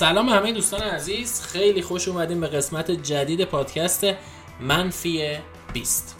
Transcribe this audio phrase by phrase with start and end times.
[0.00, 1.42] سلام همه دوستان عزیز.
[1.42, 4.06] خیلی خوش اومدیم به قسمت جدید پادکست
[4.60, 5.22] منفی
[5.72, 6.16] 20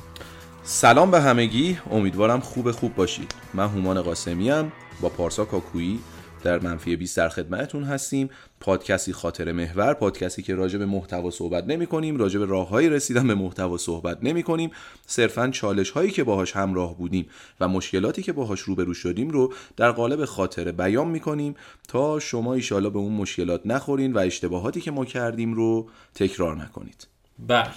[0.63, 1.79] سلام به همگی.
[1.91, 3.35] امیدوارم خوب خوب باشید.
[3.55, 4.53] من هومان قاسمی
[5.01, 6.01] با پارسا کاکویی.
[6.43, 8.31] در منفی 20 در خدمتتون هستیم.
[8.61, 13.27] پادکستی خاطر محور پادکستی که راجع به محتوا صحبت نمی کنیم راجع به راههایی رسیدن
[13.27, 14.71] به محتوا صحبت نمی کنیم
[15.07, 17.27] صرفا چالش هایی که باهاش همراه بودیم
[17.61, 21.55] و مشکلاتی که باهاش روبرو شدیم رو در قالب خاطره بیان می کنیم
[21.89, 27.07] تا شما ایشالا به اون مشکلات نخورین و اشتباهاتی که ما کردیم رو تکرار نکنید.
[27.39, 27.71] بله.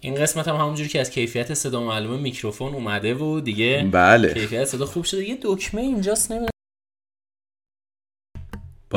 [0.00, 4.34] این قسمت هم همونجوری که از کیفیت صدا معلومه میکروفون اومده و دیگه بله.
[4.34, 5.28] کیفیت صدا خوب شده.
[5.28, 6.51] یه دکمه اینجاست نمی‌دونم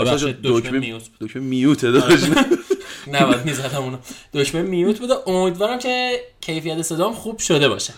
[0.04, 1.04] جان، دکمه میوت.
[1.22, 2.26] دکمه میوته داشت
[3.14, 3.98] نباید می‌زدم اونو.
[4.34, 7.94] دکمه میوت بوده امیدوارم که کیفیت صدام خوب شده باشه.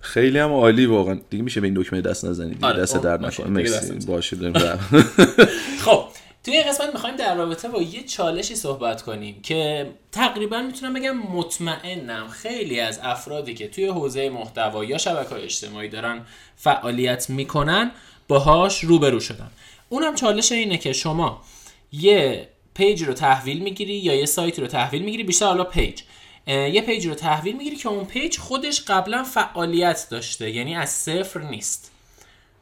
[0.00, 1.18] خیلی هم عالی واقعا.
[1.30, 3.46] دیگه میشه به این دکمه دست نزنید آره، دست اون در نکنه.
[3.46, 4.06] مرسی.
[4.06, 4.52] باشه بریم
[5.84, 6.04] خب
[6.44, 11.16] توی این قسمت می‌خوایم در رابطه با یه چالشی صحبت کنیم که تقریبا می‌تونم بگم
[11.16, 16.20] مطمئنم خیلی از افرادی که توی حوزه محتوا یا شبکه اجتماعی دارن
[16.56, 17.90] فعالیت می‌کنن
[18.28, 19.50] باهاش روبرو شدن.
[19.88, 21.42] اونم چالش اینه که شما
[21.92, 26.02] یه page رو تحویل می‌گیری یا یه سایت رو تحویل می‌گیری بیشتر حالا page.
[26.46, 31.40] یه page رو تحویل می‌گیری که اون page خودش قبلا فعالیت داشته یعنی از صفر
[31.40, 31.92] نیست.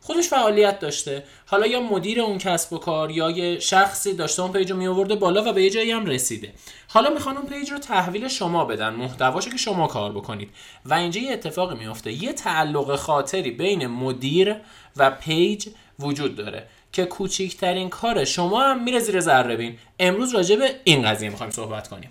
[0.01, 1.25] خودش فعالیت داشته.
[1.47, 4.87] حالا یا مدیر اون کسب و کار یا یه شخصی داشته اون page رو می
[4.87, 6.53] آورده بالا و به یه جایی هم رسیده.
[6.89, 8.95] حالا می‌خوان اون page رو تحویل شما بدن.
[8.95, 10.51] محتواشو که شما کار بکنید.
[10.85, 14.57] و اینجا یه اتفاقی میفته یه تعلق خاطری بین مدیر
[14.97, 15.69] و page
[15.99, 16.69] وجود داره.
[16.97, 19.79] که کوچیکترین کار شما هم میره زیر ذره بین.
[19.99, 22.11] امروز راجع به این قضیه می‌خوایم صحبت کنیم.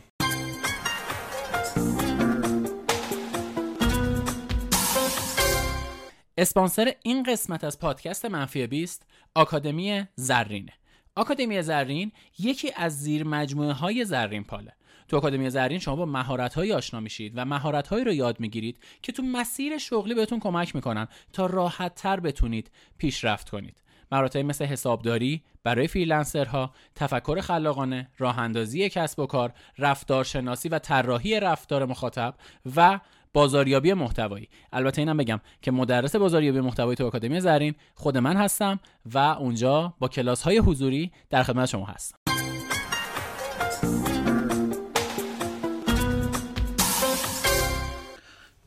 [6.38, 10.74] اسپانسر این قسمت از پادکست منفی 20 آکادمی زرینه.
[11.16, 14.74] آکادمی زرین یکی از زیر مجموعه های زرین پاله.
[15.08, 19.24] تو آکادمی زرین شما با مهارت آشنا میشید و مهارت رو یاد می‌گیرید که تو
[19.24, 23.82] مسیر شغلی بهتون کمک می‌کنن تا راحت تر بتونید پیشرفت کنید.
[24.12, 31.40] مهارت‌های مثل حسابداری برای فریلنسرها، تفکر خلاقانه، راه اندازی کسب و کار، رفتارشناسی و طراحی
[31.40, 32.34] رفتار مخاطب
[32.76, 33.00] و
[33.34, 34.50] بازاریابی محتوایی.
[34.74, 38.80] البته اینم بگم که مدرس بازاریابی محتوایی تو آکادمی زرین خود من هستم
[39.14, 42.18] و اونجا با کلاس های حضوری در خدمت شما هستم.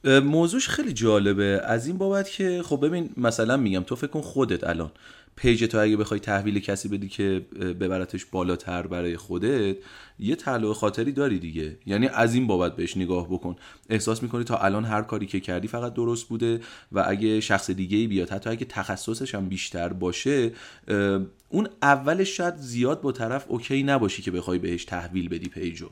[0.04, 1.60] موضوعش خیلی جالبه.
[1.64, 4.90] از این بابت که خب ببین مثلا میگم تو فکر کن خودت الان
[5.38, 7.46] پیج تو اگه بخوای تحویل کسی بدی که
[7.80, 9.76] ببرتش بالاتر برای خودت
[10.18, 11.76] یه تعلق خاطری داری دیگه.
[11.86, 13.56] یعنی از این بابت بهش نگاه بکن.
[13.90, 16.60] احساس می‌کنی تا الان هر کاری که کردی فقط درست بوده
[16.92, 20.52] و اگه شخص دیگه بیاد حتی اگه تخصصش هم بیشتر باشه
[21.48, 25.88] اون اولش شاید زیاد با طرف OK نباشی که بخوای بهش تحویل بدی page و.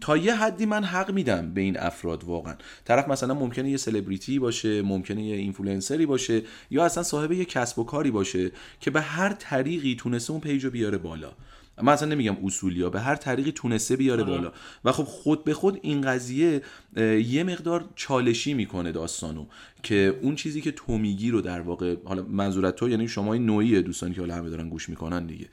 [0.00, 2.54] تا یه حدی من حق میدم به این افراد واقعا.
[2.84, 7.78] طرف مثلا ممکنه یه سلبریتی باشه ممکنه یه اینفلوئنسری باشه یا اصلا صاحب یه کسب
[7.78, 8.50] و کاری باشه
[8.80, 11.32] که به هر طریقی تونسته اون پیج رو بیاره بالا.
[11.82, 14.32] من اصلا نمیگم اصولی ها به هر طریقی تونسته بیاره آره.
[14.32, 14.52] بالا.
[14.84, 16.62] و خب خود به خود این قضیه
[17.26, 19.46] یه مقدار چالشی می‌کنه داستانو
[19.82, 23.46] که اون چیزی که تو میگی رو در واقع حالا منظورت تو یعنی شما این
[23.46, 25.48] نوعی دوستانی که حالا همه دارن گوش می‌کنن دیگه.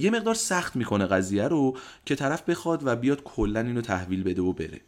[0.00, 1.76] یه مقدار سخت می‌کنه قضیه رو
[2.06, 4.80] که طرف بخواد و بیاد کلا اینو تحویل بده و بره.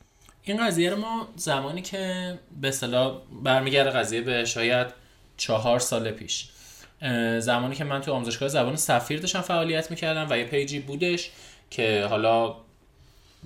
[0.43, 4.87] این قضیه رو ما زمانی که به اصطلاح برمیگرده قضیه به شاید
[5.37, 6.49] چهار سال پیش.
[7.39, 11.31] زمانی که من تو آموزشگاه زبان سفیر داشتم فعالیت می‌کردم و یه page ی بودش
[11.71, 12.55] که حالا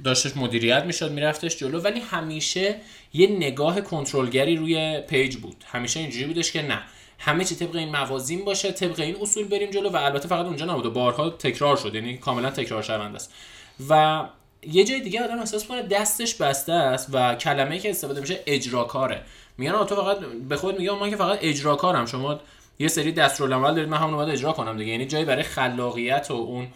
[0.04, 2.76] داشتش مدیریت می‌شد میرفتش جلو ولی همیشه
[3.14, 5.56] یه نگاه کنترلگری روی page بود.
[5.66, 6.82] همیشه اینجوری بودش که نه
[7.18, 10.66] همه چی طبق این موازین باشه طبق این اصول بریم جلو و البته فقط اونجا
[10.66, 13.32] نبود و بارها تکرار شد یعنی کاملا تکرار شونده است.
[13.90, 14.24] و
[14.62, 19.22] یه جای دیگه آدم احساس کنه دستش بسته است و کلمه که استفاده میشه اجراکاره.
[19.58, 20.18] میگن تو فقط
[20.48, 22.40] به خود میگه من که فقط اجراکارم شما
[22.78, 24.92] یه سری دستورالعمل دارید من همون باید اجرا کنم دیگه.
[24.92, 26.68] یعنی جایی برای خلاقیت و اون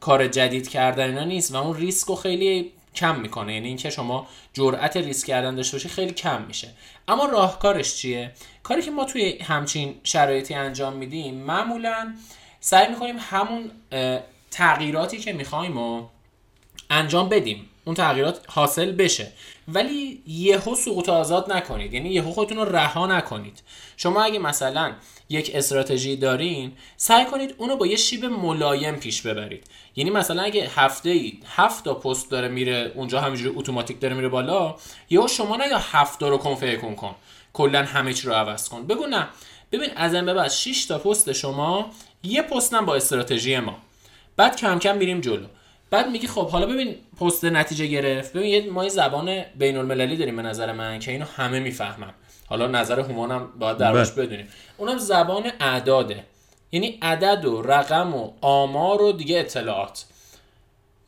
[0.00, 3.54] کار جدید کردن اینا نیست و اون ریسک رو خیلی کم می‌کنه.
[3.54, 6.68] یعنی اینکه شما جرأت ریسک کردن داشته باشی خیلی کم میشه.
[7.08, 8.30] اما راهکارش چیه؟
[8.62, 12.14] کاری که ما توی همچین شرایطی انجام میدیم معمولا
[12.60, 13.70] سعی می‌کنیم همون
[14.50, 16.06] تغییراتی که می‌خوایم و
[16.90, 17.70] انجام بدیم.
[17.84, 19.32] اون تغییرات حاصل بشه.
[19.68, 21.94] ولی یهو سقوط آزاد نکنید.
[21.94, 23.62] یعنی یهو خودتون رو رها نکنید.
[23.96, 24.92] شما اگه مثلا
[25.28, 29.66] یک استراتژی دارین سعی کنید اونو با یه شیب ملایم پیش ببرید.
[29.96, 34.28] یعنی مثلا اگه هفته ای هفت تا پست داره میره اونجا همینجوری اتوماتیک داره میره
[34.28, 34.76] بالا
[35.10, 36.94] یهو شما نه یا هفت رو کنفیگ کن.
[36.94, 37.14] کن
[37.52, 38.86] کلا همه چی رو عوض کن.
[38.86, 39.28] بگو نه.
[39.72, 41.90] ببین از این به بعد 6 تا پست شما
[42.22, 43.76] یه پست با استراتژی ما.
[44.36, 45.46] بعد کم کم میریم جلو.
[45.94, 48.32] بعد میگی خب حالا ببین پست نتیجه گرفت.
[48.32, 52.14] ببین یه ما یه زبان بین المللی داریم به نظر من که اینو همه می‌فهمن.
[52.46, 54.48] حالا نظر هومانم باید درش بدونیم.
[54.76, 56.24] اونم زبان اعداده.
[56.72, 60.04] یعنی عدد و رقم و آمار و دیگه اطلاعات.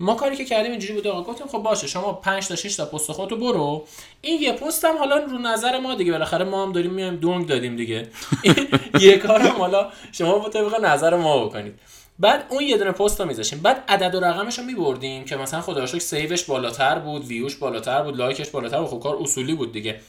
[0.00, 1.22] ما کاری که کردیم اینجوری بوده آقا.
[1.22, 3.86] گفتیم خب باشه شما 5 تا 6 تا پست خودتو برو.
[4.20, 6.12] این یه پست هم حالا رو نظر ما دیگه.
[6.12, 8.08] بالاخره ما هم داریم میایم دونگ دادیم دیگه.
[9.00, 11.78] یه کارم حالا شما با طبق نظر ما بکنید.
[12.18, 13.60] بعد اون یه دونه پست رو میذاشیم.
[13.60, 18.16] بعد عدد و رقمش رو میبردیم که مثلا خدا سیوش بالاتر بود ویوش بالاتر بود
[18.16, 18.88] لایکش بالاتر بود.
[18.88, 20.00] خب کار اصولی بود دیگه.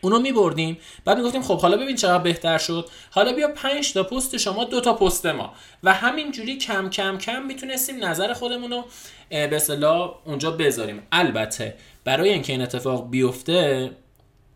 [0.00, 0.78] اونو میبردیم.
[1.04, 2.88] بعد می‌گفتیم خب حالا ببین چقدر بهتر شد.
[3.10, 5.54] حالا بیا 5 تا پست شما دو تا پست ما.
[5.82, 8.84] و همینجوری کم کم کم می‌تونستیم نظر خودمون رو
[9.30, 11.02] به اصطلاح اونجا بذاریم.
[11.12, 13.90] البته برای اینکه این اتفاق بیفته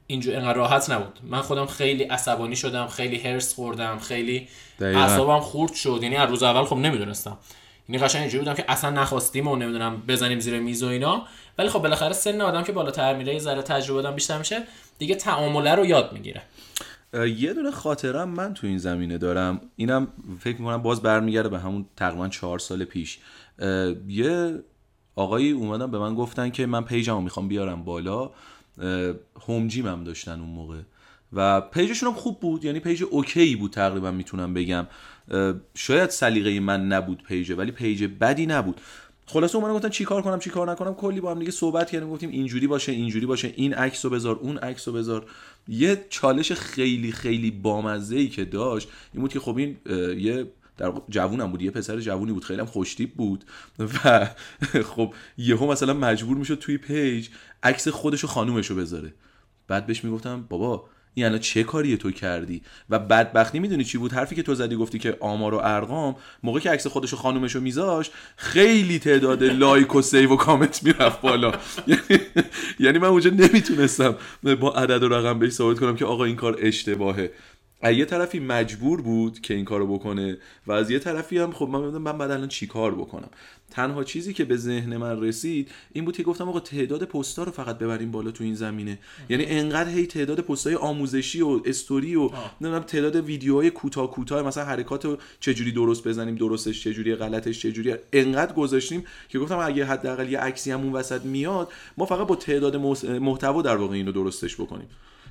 [0.06, 1.18] اینجور انقدر راحت نبود.
[1.22, 4.48] من خودم خیلی عصبانی شدم خیلی هرس خوردم خیلی
[4.80, 5.98] اعصابم خورد شد.
[6.02, 7.38] یعنی از روز اول خب نمی‌دونستم.
[7.88, 11.22] یعنی قشنگ اینجوری بودم که اصلا نخواستیم و نمی‌دونم بزنیم زیر میز و اینا.
[11.58, 14.62] ولی خب بالاخره سن آدم که بالاتر میره یه ذره تجربه دارم بیشتر میشه
[14.98, 16.42] دیگه تعامله رو یاد می‌گیره.
[17.36, 19.60] یه دونه خاطرم من تو این زمینه دارم.
[19.76, 20.08] اینم
[20.40, 23.18] فکر می‌کنم باز برمیگرده به همون تقریبا چهار سال پیش.
[24.08, 24.58] یه
[25.16, 28.30] آقایی اومدن به من گفتن که من پیجمو می‌خوام بیارم بالا.
[29.48, 30.78] هوم جیم هم داشتن اون موقع.
[31.32, 34.86] و page شون هم خوب بود یعنی page OK بود تقریبا می‌تونم بگم.
[35.74, 38.80] شاید سلیقه من نبود page ولی page بدی نبود.
[39.26, 42.66] خلاصه اومدن گفتن چیکار کنم چیکار نکنم؟ کلی با هم دیگه صحبت کردیم گفتیم اینجوری
[42.66, 45.26] باشه اینجوری باشه این عکسو بذار اون عکسو بذار.
[45.68, 49.76] یه چالش خیلی خیلی بامزه ای که داشت این بود که خب این
[50.18, 53.44] یه در جوونم بود یه پسر جوونی بود خیلی هم خوشتیپ بود.
[53.78, 54.28] و
[54.94, 57.28] خب یهو مثلا مجبور می‌شد توی page
[57.62, 59.14] عکس خودش و خانومش بذاره.
[59.68, 60.84] بعد بهش می‌گفتم بابا
[61.14, 64.76] این الان چه کاری تو کردی؟ و بدبختی می‌دونی چی بود؟ حرفی که تو زدی
[64.76, 69.44] گفتی که آمار و ارقام موقع که عکس خودش و خانومش رو میذاش خیلی تعداد
[69.44, 71.52] like و save و کامنت می‌رفت بالا.
[71.86, 72.22] یعنی-,
[72.78, 74.16] یعنی من اونجا نمی‌تونستم
[74.60, 77.30] با عدد و رقم بهش ثابت کنم که آقا این کار اشتباهه.
[77.92, 81.80] یه طرفی مجبور بود که این کارو بکنه و از یه طرفی هم خب من
[81.80, 83.28] من بعد الان چی کار بکنم؟
[83.70, 87.52] تنها چیزی که به ذهن من رسید این بود که گفتم آقا تعداد پستا رو
[87.52, 88.98] فقط ببریم بالا تو این زمینه.
[89.28, 94.64] یعنی انقدر هی تعداد پستای آموزشی و استوری و نمی‌دونم تعداد ویدیوهای کوتاه کوتاه مثلا
[94.64, 100.32] حرکات رو چجوری درست بزنیم درستش چجوری غلطش چجوری انقدر گذاشتیم که گفتم اگه حداقل
[100.32, 102.76] یه عکسی همون وسط میاد ما فقط با تعداد
[103.06, 104.88] محتوا در واقع اینو درستش بکنیم.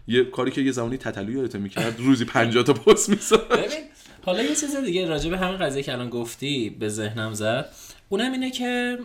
[0.07, 3.83] یه کاری که یه زمانی تتلو یادت می‌کرد روزی 50 تا پست میساد ببین
[4.25, 7.69] حالا یه چیز دیگه راجع به همین قضیه که الان گفتی به ذهنم زد
[8.09, 8.99] اونم اینه که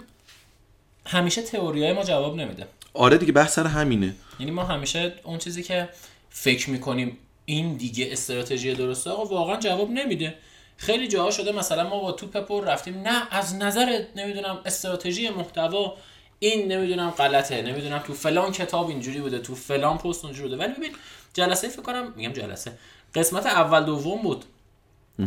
[1.06, 2.66] همیشه تئوریای ما جواب نمیده.
[2.94, 4.14] آره دیگه بحث سر همینه.
[4.40, 5.88] یعنی ما همیشه اون چیزی که
[6.30, 10.34] فکر می‌کنیم این دیگه استراتژی درسته آقا واقعا جواب نمیده.
[10.76, 12.98] خیلی جاها شده مثلا ما با توپ پر رفتیم.
[12.98, 15.96] نه از نظر نمی‌دونم استراتژی محتوا
[16.38, 20.64] این نمی‌دونم غلطه نمی‌دونم تو فلان کتاب اینجوری بوده تو فلان پست اونجوری بوده.
[20.64, 20.92] ولی ببین
[21.34, 22.72] جلسه فکر کنم میگم جلسه
[23.14, 24.44] قسمت اول دوم بود.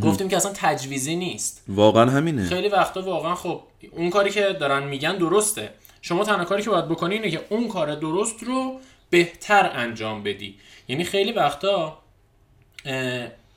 [0.03, 1.63] گفتیم که اصلا تجویزی نیست.
[1.67, 2.45] واقعا همینه.
[2.45, 5.73] خیلی وقتا واقعا خب اون کاری که دارن میگن درسته.
[6.01, 10.55] شما تنها کاری که باید بکنی اینه که اون کار درست رو بهتر انجام بدی.
[10.87, 11.97] یعنی خیلی وقتا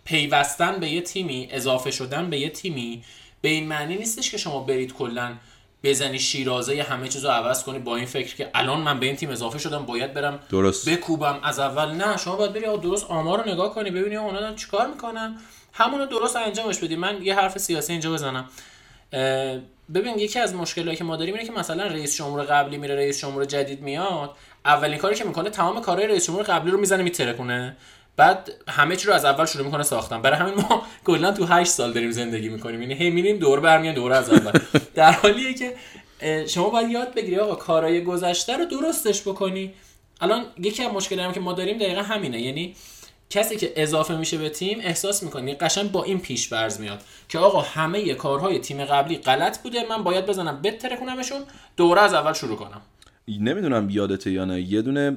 [0.04, 3.04] پیوستن به یه تیمی اضافه شدن به یه تیمی
[3.40, 5.32] به این معنی نیستش که شما برید کلا
[5.84, 9.30] بزنی شیرازه همه چیزو عوض کنی با این فکر که الان من به این تیم
[9.30, 10.88] اضافه شدم باید برم درست.
[10.88, 11.90] بکوبم از اول.
[11.90, 15.36] نه شما باید بری درست آمار رو نگاه کنی ببینی اونا دارن چیکار می‌کنن؟
[15.72, 16.96] همونو درست انجامش بدی.
[16.96, 18.48] من یه حرف سیاسی اینجا بزنم.
[19.94, 23.20] ببین یکی از مشکلاتی که ما داریم اینه که مثلا رئیس جمهور قبلی میره رئیس
[23.20, 24.30] جمهور جدید میاد
[24.64, 27.76] اولین کاری که می‌کنه تمام کارهای رئیس جمهور قبلی رو می‌زنه میترکونه.
[28.16, 30.22] بعد همه چی رو از اول شروع می‌کنه ساختن.
[30.22, 32.82] برای همین ما کلا تو 8 سال داریم زندگی می‌کنیم.
[32.82, 34.52] یعنی هی میریم دور برمیان دور از اول.
[34.94, 35.74] در حالیه که
[36.46, 39.74] شما باید یاد بگیری آقا کارهای گذشته رو درستش بکنی.
[40.20, 42.40] الان یکی از مشکلاتی که ما داریم دقیقا همینه.
[42.40, 42.74] یعنی
[43.30, 47.38] کسی که اضافه میشه به تیم احساس می‌کنی قشنگ با این پیش برز میاد که
[47.38, 49.88] آقا همه کارهای تیم قبلی غلط بوده.
[49.88, 51.40] من باید بزنم بتره کنمشون
[51.76, 52.80] دوره از اول شروع کنم.
[53.28, 54.60] نمی‌دونم یادته یا نه.
[54.60, 55.16] یه دونه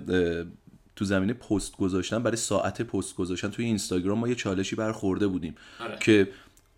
[0.98, 5.56] تو زمینه پست گذاشتن برای ساعت پست گذاشتن توی اینستاگرام ما یه چالشی برخورده بودیم
[5.80, 5.98] آره.
[6.00, 6.28] که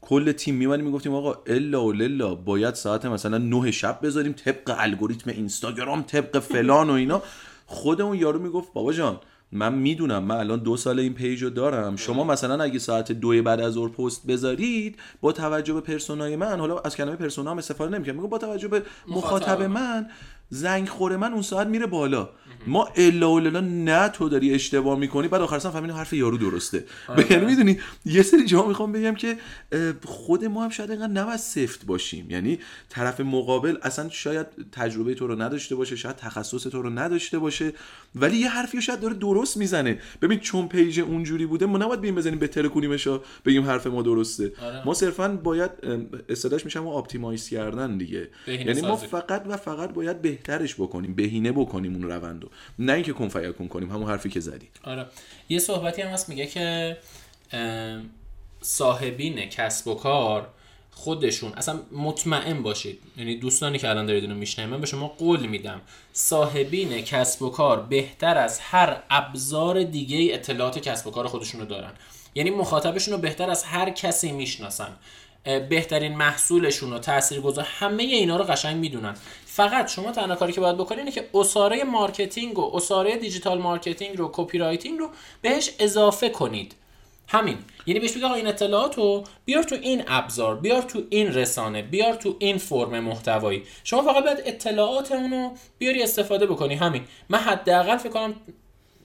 [0.02, 4.76] کل تیم میمونیم می‌گفتیم آقا الا و للا باید ساعت مثلا نه شب بذاریم طبق
[4.78, 7.22] الگوریتم اینستاگرام طبق فلان و اینا.
[7.66, 9.20] خودمون یارو می‌گفت بابا جان
[9.52, 13.44] من می‌دونم من الان دو سال این page رو دارم شما مثلا اگه ساعت دو
[13.44, 17.52] بعد از ظهر پست بذارید با توجه به persona ی من حالا از کلمه persona
[17.52, 20.10] هم استفاده نمی‌کنم میگم با توجه به مخاطب من
[20.50, 22.30] زنگ خوره من اون ساعت میره بالا.
[22.68, 25.28] ما الا الا نه تو داری اشتباه می‌کنی.
[25.28, 26.86] بعد آخر سر فهمیدیم حرف یارو درسته.
[27.30, 29.38] یعنی می‌دونی یه سری جا می‌خوام بگم که
[30.06, 32.32] خود ما هم شاید اینقدر نباید سفت باشیم.
[32.32, 37.40] یعنی طرف مقابل اصلا شاید تجربه تو رو نداشته باشه شاید تخصص تو رو نداشته
[37.40, 37.74] باشه
[38.16, 40.00] ولی یه حرفی شاید داره درست می‌زنه.
[40.22, 43.08] ببین چون page اونجوری بوده ما نباید بیایم بزنیم بهتر کنیمش
[43.46, 44.52] بگیم حرف ما درسته.
[44.62, 44.86] آره.
[44.86, 45.72] ما صرفا باید
[46.30, 48.30] اصطلاحش میشه optimize کردن دیگه.
[48.48, 53.68] یعنی ما فقط و فقط باید بهترش بکنیم بهینه بکنیم اون روندو نه اینکه کن
[53.68, 54.68] کنیم همون حرفی که زدی.
[54.84, 55.06] آره.
[55.50, 56.98] یه صحبتی هم هست میگه که
[58.62, 60.50] صاحبین کسب و کار
[60.92, 63.00] خودشون اصلا مطمئن باشید.
[63.18, 65.82] یعنی دوستانی که الان دارید اینو میشنوید من به شما قول میدم.
[66.14, 71.92] صاحبین کسب و کار بهتر از هر ابزار دیگه اطلاعات کسب و کار خودشون دارن.
[72.36, 74.92] یعنی مخاطبشون رو بهتر از هر کسی می‌شناسن.
[75.44, 79.16] بهترین محصولشون رو تاثیرگذار همه اینا رو قشنگ می‌دونن.
[79.60, 84.18] فقط شما تنها کاری که باید بکنید اینه که عصاره marketing و عصاره digital marketing
[84.18, 85.10] رو copywriting رو
[85.42, 86.76] بهش اضافه کنید.
[87.28, 87.58] همین.
[87.86, 92.14] یعنی بهش بگید این اطلاعات رو بیار تو این ابزار بیار تو این رسانه بیار
[92.14, 93.64] تو این فرم محتوایی.
[93.84, 96.76] شما فقط باید اطلاعات اونو بیاری استفاده بکنی.
[96.76, 97.04] همین.
[97.30, 98.36] من حداقل فکر کنم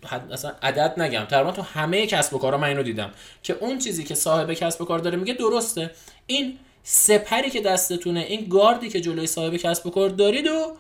[0.05, 1.25] حد اصلا عدد نگم.
[1.25, 3.11] تقریبا تو همه کسب و کارا من اینو دیدم
[3.43, 5.91] که اون چیزی که صاحب کسب و کار داره میگه درسته.
[6.27, 10.77] این سپری که دستتونه این گاردی که جلوی صاحب کسب و کار دارید و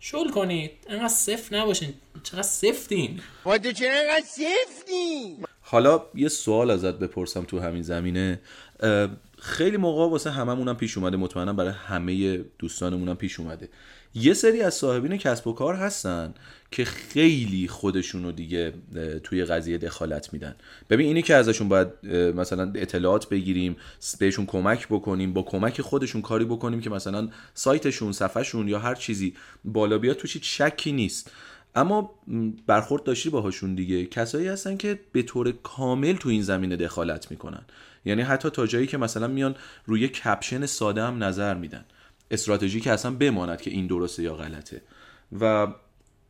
[0.00, 0.70] شل کنید.
[0.88, 1.94] انقدر صفر نباشین.
[2.22, 3.20] چقدر سفتین.
[3.44, 8.40] چقدر سفتین؟ حالا یه سوال ازت بپرسم تو همین زمینه.
[9.38, 13.68] خیلی موقع واسه هممونم پیش اومده مطمئنم برای همه دوستانمونم پیش اومده.
[14.14, 16.34] یه سری از صاحبین کسب و کار هستن
[16.70, 18.72] که خیلی خودشونو دیگه
[19.22, 20.56] توی قضیه دخالت میدن.
[20.90, 22.06] ببین اینی که ازشون باید
[22.36, 23.76] مثلا اطلاعات بگیریم
[24.18, 29.34] بهشون کمک بکنیم با کمک خودشون کاری بکنیم که مثلا سایتشون صفحهشون یا هر چیزی
[29.64, 31.30] بالا بیاد توش شکی نیست.
[31.74, 32.14] اما
[32.66, 34.06] برخورد داشتی باهاشون دیگه.
[34.06, 37.62] کسایی هستن که به طور کامل تو این زمینه دخالت می‌کنن.
[38.04, 39.54] یعنی حتی تا جایی که مثلا میان
[39.86, 41.84] روی کپشن ساده هم نظر میدن.
[42.34, 44.82] استراتژی که اصلا بماند که این درسته یا غلطه.
[45.40, 45.66] و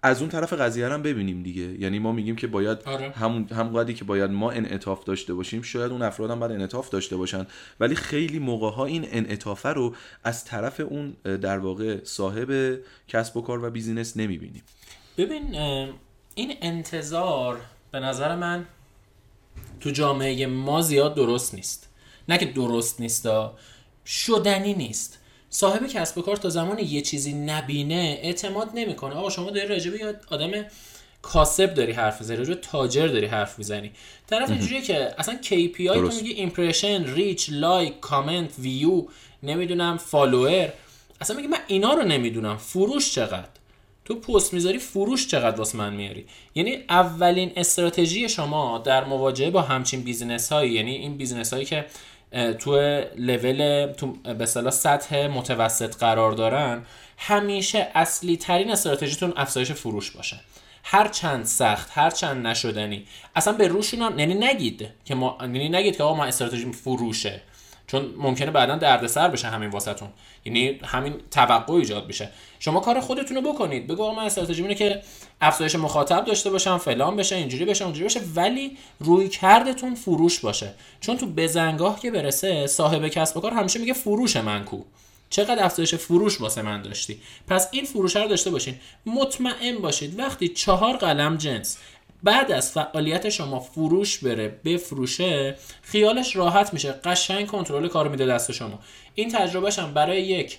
[0.03, 1.81] از اون طرف قضیه هم ببینیم دیگه.
[1.81, 3.11] یعنی ما میگیم که باید آره.
[3.11, 7.17] همون هم که باید ما انعطاف داشته باشیم شاید اون افراد هم باید انعطاف داشته
[7.17, 7.47] باشن.
[7.81, 9.95] ولی خیلی موقع ها این انعطافه رو
[10.25, 14.63] از طرف اون در واقع صاحب کسب و کار و بیزینس نمی‌بینیم.
[15.19, 15.55] ببین
[16.35, 17.61] این انتظار
[17.93, 18.67] به نظر من
[19.81, 21.89] تو جامعه ما زیاد درست نیست.
[22.29, 23.29] نه که درست نیست
[24.07, 25.19] شدنی نیست.
[25.55, 29.15] صاحب کسب و کار تا زمان یه چیزی نبینه اعتماد نمی‌کنه.
[29.15, 30.51] آقا شما داری راجع به آدم
[31.23, 33.91] کاسب داری حرف می‌زنی راجع تاجر داری حرف می‌زنی.
[34.27, 39.05] طرف اینجوریه که اصلا KPI تو میگه impression reach like comment view
[39.43, 40.73] نمی‌دونم follower
[41.21, 42.57] اصلا میگه من اینا رو نمی‌دونم.
[42.57, 43.49] فروش چقدر؟
[44.05, 49.63] تو پست می‌ذاری فروش چقدر واسه من میاری؟ یعنی اولین استراتژی شما در مواجهه با
[49.63, 51.87] همچین business هایی یعنی این business هایی که
[52.59, 56.83] تو لول تو به سطح متوسط قرار دارن
[57.19, 60.41] همیشه اصلی ترین استراتژیتون افزایش فروش باشه.
[60.85, 63.07] هر چند سخت هر چند نشدنی.
[63.37, 67.41] اصلا به روشون یعنی نگید که ما یعنی نگید که آقا ما استراتژی فروشه.
[67.95, 70.09] چون ممکنه بعدا دردسر بشه همین واسهتون.
[70.45, 72.31] یعنی همین توقع ایجاد بشه.
[72.59, 73.87] شما کار خودتون رو بکنید.
[73.87, 75.03] بگو من استراتژی اینه که
[75.41, 80.75] افزایش مخاطب داشته باشم فلان بشه اینجوری بشه اونجوری بشه ولی روی کردتون فروش باشه.
[81.01, 84.83] چون تو بزنگاه که برسه صاحب کسب و کار همیشه میگه فروش من کو.
[85.31, 88.75] چقدر افزایش فروش واسه من داشتی؟ پس این فروش رو داشته باشین.
[89.07, 91.79] مطمئن باشید وقتی چهار قلم جنس
[92.25, 96.93] بعد از فعالیت شما فروش بره بفروشه خیالش راحت میشه.
[96.93, 98.79] قشنگ کنترل کار میده دست شما.
[99.15, 100.59] این تجربهشم برای یک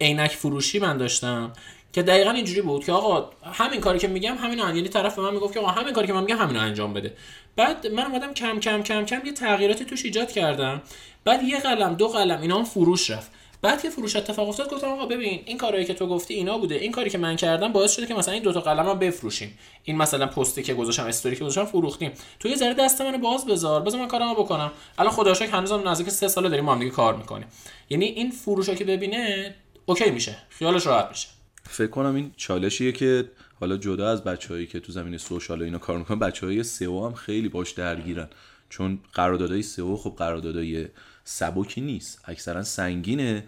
[0.00, 1.52] عینک فروشی من داشتم
[1.92, 5.54] که دقیقا اینجوری بود که آقا همین کاری که میگم همین یعنی طرف من می‌گفت
[5.54, 7.12] که آقا همین کاری که من میگم همین انجام بده.
[7.56, 10.82] بعد من اومدم کم کم کم کم یه تغییراتی توش ایجاد کردم.
[11.24, 13.30] بعد یه قلم دو قلم اینا هم فروش رفت.
[13.62, 16.74] بعد که فروش اتفاق افتاد گفتم آقا ببین این کاری که تو گفتی اینا بوده.
[16.74, 19.58] این کاری که من کردم باعث شده که مثلا این دوتا قلم هم بفروشیم.
[19.84, 22.12] این مثلا پستی که گذاشتم استوری که گذاشتم فروختیم.
[22.40, 23.82] تو یه ذره دست منو باز بذار.
[23.82, 24.72] بذار من کارمو بکنم.
[24.98, 27.46] الان خدا شکر هنوزم نزدیک سه ساله داریم ما هم دیگه کار می‌کنیم.
[27.90, 29.54] یعنی این فروشا که ببینه
[29.86, 30.36] اوکی میشه.
[30.48, 31.28] خیالش راحت میشه.
[31.62, 35.98] فکر کنم این چالشیه که حالا جدا از بچههایی که تو زمین سوشال اینا کار
[35.98, 38.28] می‌کنن بچهای سئو هم خیلی باش درگیرن.
[38.68, 40.86] چون قراردادهای سئو خب قراردادهای
[41.30, 43.44] سبکی نیست اکثرا سنگینه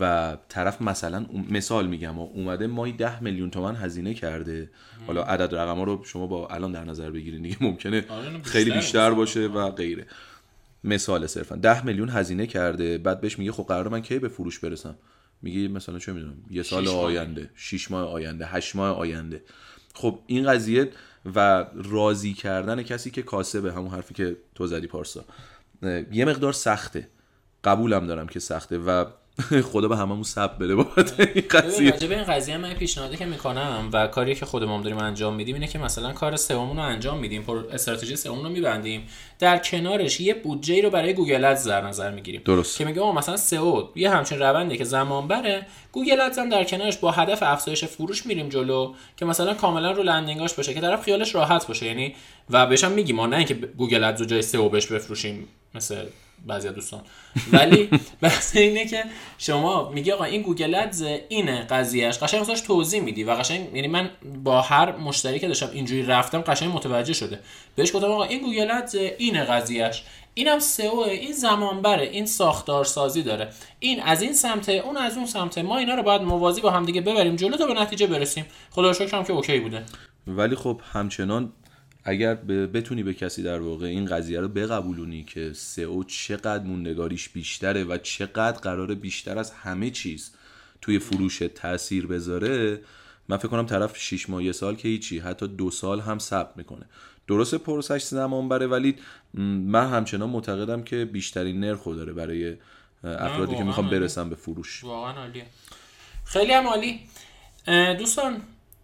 [0.00, 4.70] و طرف مثلا مثال میگم اومده مای ده میلیون تومن هزینه کرده.
[5.06, 8.70] حالا عدد رقم ها رو شما با الان در نظر بگیرید دیگه ممکنه آره، خیلی
[8.70, 10.06] بیشتر باشه و غیره.
[10.84, 11.56] مثال صرفا.
[11.56, 14.94] ده میلیون هزینه کرده بعد بهش میگه خب قرار من کی به فروش برسم؟
[15.42, 16.88] میگه مثلا چه می‌دونم یه سال.
[16.88, 19.42] آینده شیش ماه آینده هشت ماه آینده.
[19.94, 20.90] خب این قضیه
[21.34, 25.24] و راضی کردن کسی که کاسبه همون حرفی که تو زدی پارسا.
[26.12, 27.08] یه مقدار سخته.
[27.64, 29.04] قبولم دارم که سخته و
[29.72, 31.90] خدا به هممون صبر بده بابت این قضیه.
[31.90, 35.54] راجع به این قضیه من پیشنهادی که می‌کنم و کاری که خودمون داریم انجام میدیم
[35.54, 39.08] اینه که مثلا کار سومون رو انجام میدیم پر استراتژی سومون رو میبندیم.
[39.38, 42.42] در کنارش یه بودجه رو برای گوگل ادز در نظر می‌گیریم.
[42.44, 42.78] درست.
[42.78, 46.64] که میگه آقا مثلا سئو یه همچین روندی که زمان بره Google Ads هم در
[46.64, 50.80] کنارش با هدف افزایش فروش میریم جلو که مثلا کاملا رو landing اش باشه که
[50.80, 51.86] طرف خیالش راحت باشه.
[51.86, 52.14] یعنی
[52.50, 55.96] و بهش هم میگیم ما نه اینکه Google Ads رو جای SEO بهش بفروشیم مثل
[56.46, 57.00] بعضی دوستان.
[57.52, 57.90] ولی
[58.20, 59.04] بحث اینه که
[59.38, 63.88] شما میگی آقا این Google Ads اینه قضیهش قشنگ واسش توضیح میدی و قشنگ یعنی
[63.88, 64.10] من
[64.44, 67.38] با هر مشتری که داشتم اینجوری رفتم قشنگ متوجه شده.
[67.74, 70.02] بهش گفتم آقا این Google Ads اینه قضیهش
[70.34, 73.48] اینم SEO این زمان بره این ساختار سازی داره.
[73.78, 76.84] این از این سمته اون از اون سمته ما اینا رو باید موازی با هم
[76.84, 78.46] دیگه ببریم جلو تا به نتیجه برسیم.
[78.70, 79.82] خدا رو شکر هم که اوکی بوده.
[80.26, 81.52] ولی خب همچنان
[82.08, 87.84] اگر بتونی به کسی در واقع این قضیه رو بقبولونی که سئو چقدر موندگاریش بیشتره
[87.84, 90.32] و چقدر قراره بیشتر از همه چیز
[90.80, 92.80] توی فروش تاثیر بذاره
[93.28, 96.50] من فکر کنم طرف 6 ماه یه سال که هیچی حتی دو سال هم صبر
[96.56, 96.86] می‌کنه.
[97.26, 98.96] درست پروسش زمان بره ولی
[99.34, 102.56] من همچنان معتقدم که بیشترین نرخو داره برای
[103.04, 103.90] افرادی که آره.
[103.90, 104.84] برسن به فروش.
[104.84, 105.46] واقعا عالیه.
[106.24, 107.00] خیلی هم عالی.
[107.98, 108.42] دوستان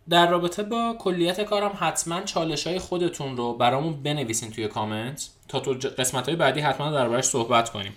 [0.08, 5.60] در رابطه با کلیت کارم حتما چالش های خودتون رو برامون بنویسین توی کامنت تا
[5.60, 7.92] تو قسمت های بعدی حتما دربارش صحبت کنیم.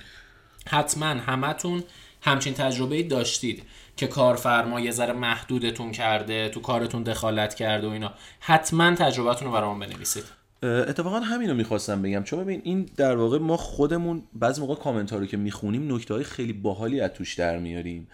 [0.67, 1.83] حتما همتون
[2.21, 3.63] همچین تجربه داشتید
[3.97, 8.13] که کارفرما یه ذره محدودتون کرده تو کارتون دخالت کرده و اینا.
[8.39, 10.23] حتما تجربتون رو برامون بنویسید.
[10.63, 12.23] اتفاقا همین رو می‌خواستم بگم.
[12.23, 16.13] چون ببین این در واقع ما خودمون بعضی موقع کامنت ها رو که می‌خونیم نکته
[16.13, 18.07] های خیلی باحالی از توش در میاریم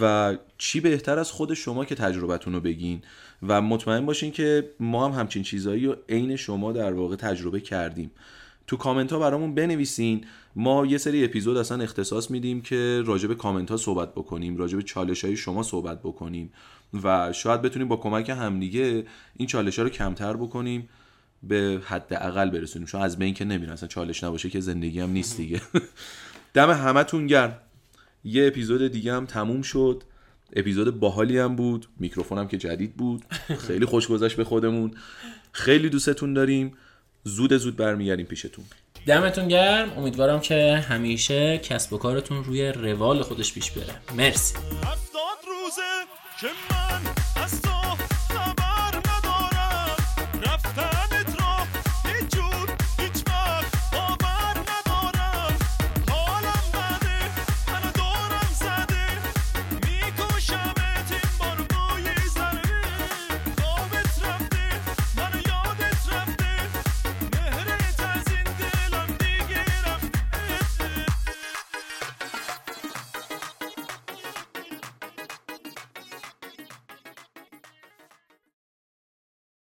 [0.00, 3.02] و چی بهتر از خود شما که تجربتون رو بگین.
[3.48, 8.10] و مطمئن باشین که ما هم همچین چیزهایی رو عین شما در واقع تجربه کردیم.
[8.66, 10.24] تو کامنت ها برامون بنویسین.
[10.56, 14.76] ما یه سری اپیزود اصلا اختصاص میدیم که راجع به کامنت ها صحبت بکنیم راجع
[14.76, 16.52] به چالش های شما صحبت بکنیم
[17.02, 19.04] و شاید بتونیم با کمک همدیگه
[19.36, 20.88] این چالش ها رو کمتر بکنیم
[21.42, 22.86] به حد اقل برسونیم.
[22.86, 25.60] چون از بین که نمیرن اصلا چالش نباشه که زندگی هم نیست دیگه.
[26.54, 27.58] دم همتون گرم.
[28.24, 30.02] یه اپیزود دیگه هم تموم شد.
[30.54, 33.24] اپیزود باحالی هم بود میکروفونم که جدید بود.
[33.66, 34.94] خیلی خوش گذشت به خودمون.
[35.52, 36.76] خیلی دوستتون داریم.
[37.24, 38.64] زود زود برمیگردیم پیشتون.
[39.06, 39.92] دمتون گرم.
[39.98, 44.16] امیدوارم که همیشه کسب و کارتون روی روال خودش پیش بره.
[44.16, 44.54] مرسی.
[44.54, 45.82] هفتاد روزه
[46.40, 47.14] که من